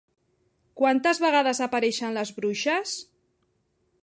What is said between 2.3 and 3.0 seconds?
bruixes?